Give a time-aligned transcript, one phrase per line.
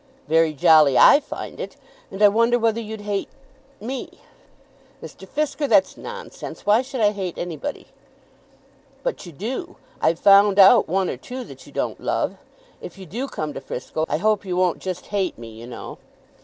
[0.27, 1.77] "Very jolly I find it.
[2.09, 3.29] And I wonder whether you'd hate
[3.79, 4.09] me?"
[4.99, 5.27] "Mr.
[5.27, 6.65] Fisker, that's nonsense.
[6.65, 7.85] Why should I hate anybody?"
[9.03, 9.75] "But you do.
[10.01, 12.37] I've found out one or two that you don't love.
[12.81, 15.99] If you do come to Frisco, I hope you won't just hate me, you know."